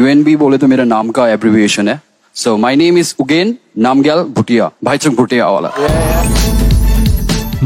[0.00, 2.00] UNB बोले तो मेरा नाम का एब्रिविएशन है।
[2.36, 5.70] So my name is Ugen Namgyal Bhutia Bhaichung Bhutia वाला।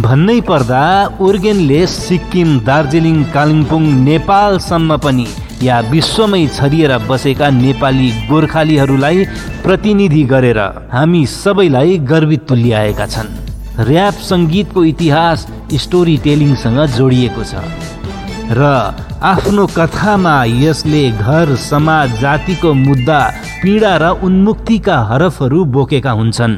[0.05, 0.83] भन्नै पर्दा
[1.21, 5.27] उर्गेनले सिक्किम दार्जिलिङ कालिम्पोङ नेपालसम्म पनि
[5.63, 9.25] या विश्वमै छरिएर बसेका नेपाली गोर्खालीहरूलाई
[9.63, 10.61] प्रतिनिधि गरेर
[10.93, 13.35] हामी सबैलाई गर्वित तुल्याएका छन्।
[13.87, 15.47] ऱ्याप सङ्गीतको इतिहास
[15.85, 17.94] स्टोरी टेलिङसँग जोडिएको छ।
[18.51, 18.63] र
[19.25, 23.21] आफ्नो कथामा यसले घर समाज जातिको मुद्दा
[23.63, 26.57] पीडा र उन्मुक्तिका हरफहरू बोकेका हुन्छन्।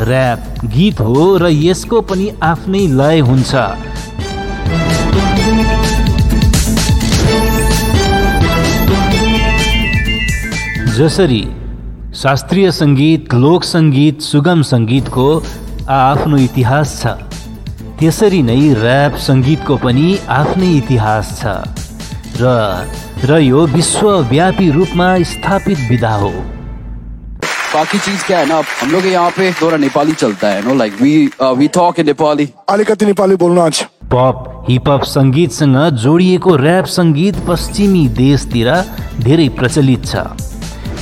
[0.00, 0.40] ऱ्याप
[0.74, 3.52] गीत हो र यसको पनि आफ्नै लय हुन्छ।
[10.98, 11.42] जसरी
[12.22, 15.26] शास्त्रीय सङ्गीत लोक सङ्गीत सुगम सङ्गीतको
[15.88, 17.29] आफ्नो इतिहास छ।
[18.00, 21.42] त्यसरी नै ऱ्याप सङ्गीतको पनि आफ्नै इतिहास छ।
[22.40, 22.44] र
[23.28, 26.30] र यो विश्वव्यापी रूपमा स्थापित विधा हो।
[27.74, 28.62] बाकी चीज क्या है ना?
[28.80, 31.12] हम लोग यहाँ पे थोड़ा नेपाली चलता है no like we
[31.58, 38.06] we talk in Nepali अलिकति नेपाली बोल्नु आज। पप हिपहप सङ्गीतसँग जोडिएको ऱ्याप सङ्गीत पश्चिमी
[38.16, 38.72] देशतिर
[39.20, 40.49] धेरै प्रचलित छ।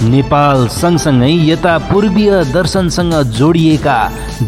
[0.02, 3.96] नेपाल सँगसँगै यता पूर्वीय दर्शनसँग जोडिएका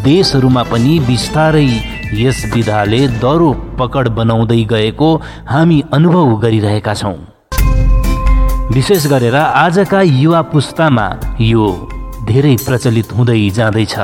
[0.05, 1.67] देशहरूमा पनि बिस्तारै
[2.15, 5.09] यस विधाले दरो पकड बनाउँदै गएको
[5.51, 7.17] हामी अनुभव गरिरहेका छौँ।
[8.75, 11.09] विशेष गरेर आजका युवा पुस्तामा
[11.43, 11.67] यो
[12.27, 13.97] धेरै प्रचलित हुँदै जाँदैछ।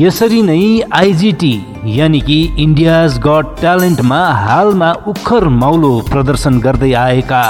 [0.00, 1.54] यसरी नै आइजिटी
[1.98, 7.44] यानि कि इन्डियाज गड ट्यालेन्टमा हालमा उखर मौलो प्रदर्शन गर्दै आएका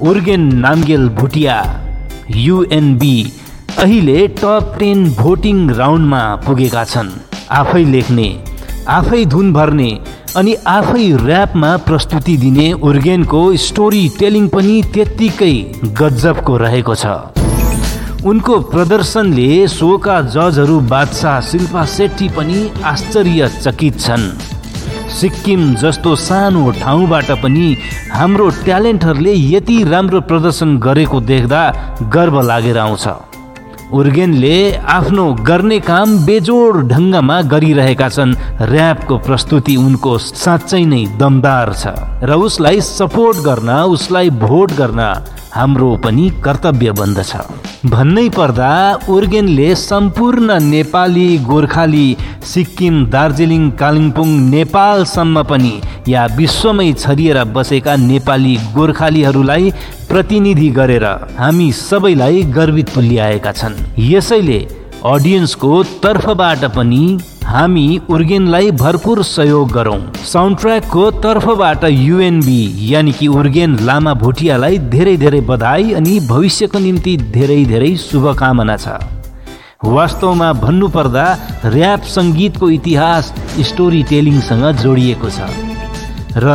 [0.00, 1.54] उर्गेन नामगेल भुटिया
[2.30, 3.16] युएनबी
[3.78, 7.08] अहिले टप टेन भोटिङ राउन्डमा पुगेका छन्।
[7.50, 8.28] आफै लेख्ने
[8.88, 9.90] आफै धुन भर्ने
[10.36, 15.54] अनि आफै ऱ्यापमा प्रस्तुति दिने उर्गेनको स्टोरी टेलिङ पनि त्यत्तिकै
[16.00, 17.06] गजबको रहेको छ।
[18.24, 22.60] उनको प्रदर्शनले सोका जजहरू बादशाह शिल्पा सेट्टी पनि
[22.92, 24.30] आश्चर्यचकित छन्।
[25.20, 27.68] सिक्किम जस्तो सानो ठाउँबाट पनि
[28.12, 31.62] हाम्रो ट्यालेन्टहरूले यति राम्रो प्रदर्शन गरेको देख्दा
[32.14, 33.06] गर्व लागेर आउँछ।
[33.98, 34.56] उर्गेनले
[34.94, 42.30] आफ्नो गर्ने काम बेजोड ढङ्गमा गरिरहेका छन्। ऱ्यापको प्रस्तुति उनको साँच्चै नै दमदार छ। र
[42.36, 45.00] उसलाई सपोर्ट गर्न उसलाई भोट गर्न
[45.54, 47.32] हाम्रो पनि कर्तव्य बन्दछ।
[47.86, 48.70] भन्नै पर्दा
[49.08, 52.06] उर्गेनले सम्पूर्ण नेपाली गोर्खाली
[52.52, 55.74] सिक्किम दार्जिलिङ कालिम्पोङ नेपालसम्म पनि
[56.08, 59.70] या विश्वमै छरिएर बसेका नेपाली गोर्खालीहरूलाई
[60.08, 61.04] प्रतिनिधि गरेर
[61.38, 64.60] हामी सबैलाई गर्वित तुल्याएका छन्। यसैले
[65.06, 73.78] अडियन्सको तर्फबाट पनि हामी उर्गेनलाई भरपुर सहयोग गरौँ। साउन्ड ट्र्याकको तर्फबाट युएनबी यानि कि उर्गेन
[73.86, 78.98] लामा भुटियालाई धेरै धेरै बधाई अनि भविष्यको निम्ति धेरै धेरै शुभकामना छ।
[79.84, 81.26] वास्तवमा भन्नुपर्दा
[81.64, 83.32] ऱ्याप सङ्गीतको इतिहास
[83.70, 85.50] स्टोरी टेलिङसँग जोडिएको छ
[86.42, 86.48] र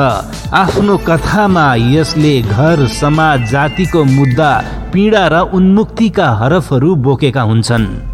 [0.53, 4.51] आफ्नो कथामा यसले घर समाज जातिको मुद्दा
[4.93, 8.12] पीडा र उन्मुक्तिका हरफहरू बोकेका हुन्छन्।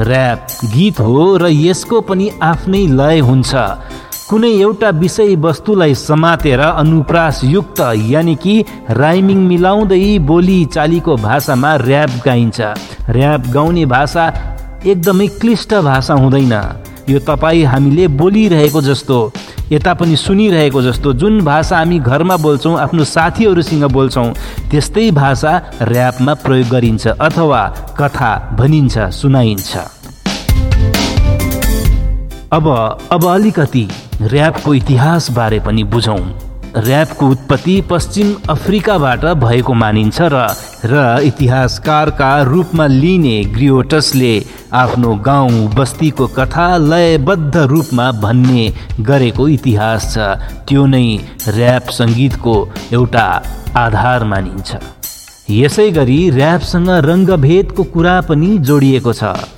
[0.00, 3.54] ऱ्याप गीत हो र यसको पनि आफ्नै लय हुन्छ।
[4.30, 8.54] कुनै एउटा विषयवस्तुलाई समातेर अनुप्रासयुक्त यानि कि
[8.90, 12.60] राइमिङ मिलाउँदै बोली चालीको भाषामा ऱ्याप गाइन्छ।
[13.10, 14.24] ऱ्याप गाउने भाषा
[14.86, 16.54] एकदमै क्लिष्ट भाषा हुँदैन।
[17.08, 19.18] यो तपाईँ हामीले बोलिरहेको जस्तो।
[19.72, 24.32] यता पनि सुनिरहेको जस्तो जुन भाषा हामी घरमा बोल्छौँ आफ्नो साथीहरूसँग बोल्छौँ
[24.70, 25.52] त्यस्तै भाषा
[25.82, 27.62] ऱ्यापमा प्रयोग गरिन्छ अथवा
[28.00, 29.76] कथा भनिन्छ सुनाइन्छ।
[32.52, 32.66] अब
[33.12, 33.88] अब अलिकति
[34.22, 40.46] ऱ्यापको इतिहासबारे पनि बुझौँ। ऱ्यापको उत्पत्ति पश्चिम अफ्रिकाबाट भएको मानिन्छ र
[40.84, 44.34] र इतिहासकारका रूपमा लिने ग्रियोटसले
[44.82, 50.18] आफ्नो गाउँ बस्तीको कथा लयबद्ध रूपमा भन्ने गरेको इतिहास छ।
[50.68, 51.06] त्यो नै
[51.48, 52.54] ऱ्याप सङ्गीतको
[52.92, 53.26] एउटा
[53.76, 54.70] आधार मानिन्छ।
[55.50, 59.57] यसै गरी ऱ्यापसँग रङ्गभेदको कुरा पनि जोडिएको छ।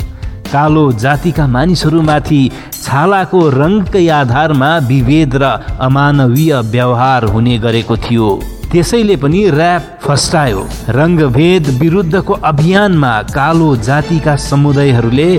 [0.52, 2.42] कालो जातिका मानिसहरूमाथि
[2.82, 5.44] छालाको रङकै आधारमा विभेद र
[5.80, 8.28] अमानवीय व्यवहार हुने गरेको थियो।
[8.72, 10.60] त्यसैले पनि ऱ्याप फस्टायो।
[10.98, 15.30] रङ्गभेद विरुद्धको अभियानमा कालो जातिका समुदायहरूले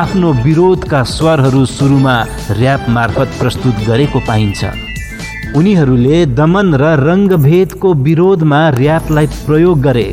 [0.00, 2.16] आफ्नो विरोधका स्वरहरू सुरुमा
[2.56, 4.60] ऱ्याप मार्फत प्रस्तुत गरेको पाइन्छ।
[5.56, 10.08] उनीहरूले दमन र रङ्गभेदको विरोधमा ऱ्यापलाई प्रयोग गरे।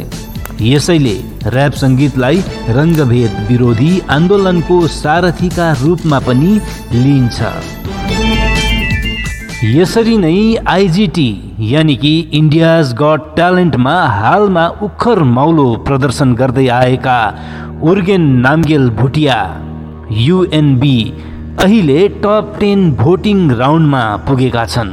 [0.61, 1.15] यसैले
[1.47, 2.37] ऱ्याप सङ्गीतलाई
[2.75, 6.51] रङ्गभेद विरोधी आन्दोलनको सारथीका रूपमा पनि
[6.93, 7.39] लिइन्छ।
[9.75, 10.37] यसरी नै
[10.67, 11.29] आइजिटी
[11.71, 17.19] यानि कि इन्डियाज गट ट्यालेन्टमा हालमा उखर मौलो प्रदर्शन गर्दै आएका
[17.91, 19.37] उर्गेन नाम्गेल भुटिया
[20.25, 20.97] युएनबी
[21.65, 24.91] अहिले टप टेन भोटिङ राउन्डमा पुगेका छन्।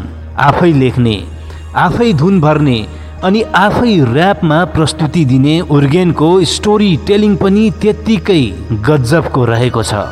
[0.49, 1.17] आफै लेख्ने
[1.85, 2.79] आफै धुन भर्ने
[3.25, 8.43] अनि आफै ऱ्यापमा प्रस्तुति दिने उर्गेनको स्टोरी टेलिङ पनि त्यत्तिकै
[8.89, 10.03] गजबको रहेको छ।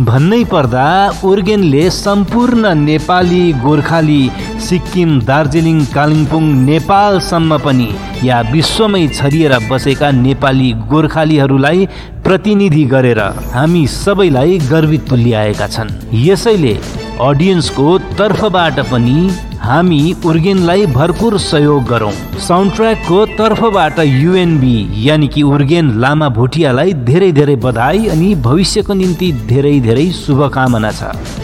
[0.00, 0.86] भन्नै पर्दा
[1.30, 4.22] उर्गेनले सम्पूर्ण नेपाली गोर्खाली
[4.68, 7.88] सिक्किम दार्जिलिङ कालिम्पोङ नेपालसम्म पनि
[8.28, 11.86] या विश्वमै छरिएर बसेका नेपाली गोर्खालीहरूलाई
[12.24, 13.20] प्रतिनिधि गरेर
[13.54, 15.96] हामी सबैलाई गर्वित तुल्याएका छन्।
[16.26, 16.74] यसैले
[17.22, 17.86] अडियन्सको
[18.18, 19.18] तर्फबाट पनि
[19.64, 24.76] हामी उर्गेनलाई भरपुर सहयोग गरौँ। साउन्ड ट्र्याकको तर्फबाट युएनबी
[25.06, 31.43] यानि कि उर्गेन लामा भुटियालाई धेरै धेरै बधाई अनि भविष्यको निम्ति धेरै धेरै शुभकामना छ।